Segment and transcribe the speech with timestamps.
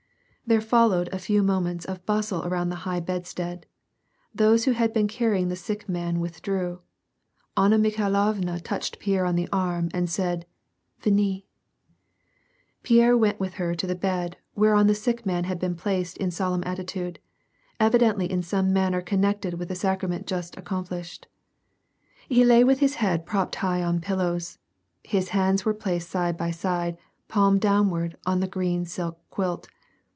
[0.47, 3.65] There followed a few moments of bustle around the high bedstead;
[4.35, 6.81] those who had been carrying the sick man with drew.
[7.55, 10.45] Anna Mihailovna touched Pierre on the arm and said,"
[10.99, 11.43] Venez,''
[12.83, 16.31] Pierre went with her to the bed whereon the sick man had been placed in
[16.31, 17.19] solemn attitude,
[17.79, 21.27] evidently in some manner connected with the sacrament just accomplished.
[22.27, 24.59] He lay with his head propped high on pillows.
[25.01, 26.97] His hands were placed side by side,
[27.29, 29.69] palm downward, on the green silk quilt.